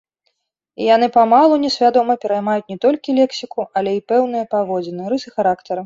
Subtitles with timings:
[0.79, 5.79] І яны памалу несвядома пераймаюць не толькі лексіку, але і пэўныя паводзіны, рысы характару.